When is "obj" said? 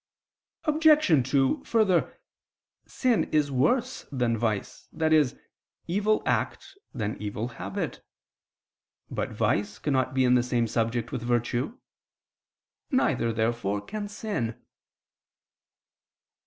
0.63-1.29